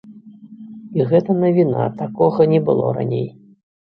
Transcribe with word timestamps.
І 0.99 1.05
гэта 1.11 1.35
навіна, 1.43 1.81
такога 1.99 2.47
не 2.55 2.59
было 2.71 2.87
раней. 2.97 3.27